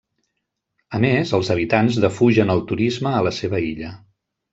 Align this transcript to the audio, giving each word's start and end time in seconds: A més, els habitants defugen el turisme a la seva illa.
A 0.99 1.01
més, 1.03 1.33
els 1.39 1.51
habitants 1.55 1.99
defugen 2.05 2.53
el 2.57 2.63
turisme 2.73 3.13
a 3.19 3.21
la 3.29 3.35
seva 3.41 3.61
illa. 3.69 3.93